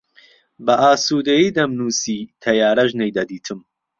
بە 0.65 0.73
ئاسوودەیی 0.83 1.55
دەمنووسی، 1.57 2.19
تەیارەش 2.43 2.91
نەیدەدیتم 2.99 3.59